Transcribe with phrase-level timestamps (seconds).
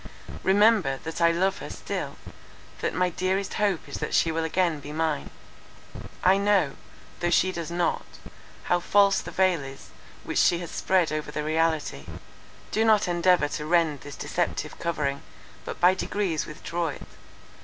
[0.41, 2.15] Remember, that I love her still,
[2.79, 5.29] that my dearest hope is that she will again be mine.
[6.23, 6.75] I know,
[7.19, 8.03] though she does not,
[8.63, 9.91] how false the veil is
[10.23, 15.21] which she has spread over the reality—do not endeavour to rend this deceptive covering,
[15.65, 17.05] but by degrees withdraw it.